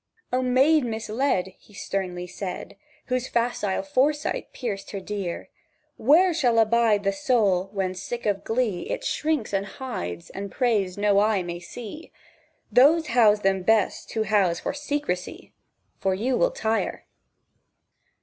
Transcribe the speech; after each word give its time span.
"O 0.33 0.41
maid 0.41 0.83
misled!" 0.83 1.53
He 1.59 1.75
sternly 1.75 2.25
said, 2.25 2.75
Whose 3.05 3.27
facile 3.27 3.83
foresight 3.83 4.51
pierced 4.51 4.89
her 4.89 4.99
dire; 4.99 5.49
"Where 5.95 6.33
shall 6.33 6.57
abide 6.57 7.03
the 7.03 7.13
soul 7.13 7.69
when, 7.71 7.93
sick 7.93 8.25
of 8.25 8.43
glee, 8.43 8.87
It 8.89 9.03
shrinks, 9.03 9.53
and 9.53 9.63
hides, 9.67 10.31
and 10.31 10.51
prays 10.51 10.97
no 10.97 11.19
eye 11.19 11.43
may 11.43 11.59
see? 11.59 12.11
Those 12.71 13.09
house 13.09 13.41
them 13.41 13.61
best 13.61 14.11
who 14.13 14.23
house 14.23 14.59
for 14.61 14.73
secrecy, 14.73 15.53
For 15.99 16.15
you 16.15 16.35
will 16.35 16.49
tire." 16.49 17.05